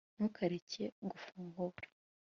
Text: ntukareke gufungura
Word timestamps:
ntukareke 0.15 0.83
gufungura 1.11 1.87